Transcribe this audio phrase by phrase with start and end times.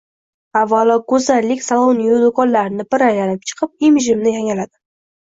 [0.59, 4.73] Avvalo, go'zallik saloniyu do'konlarni bir aylanib chiqib, imijimni yangiladim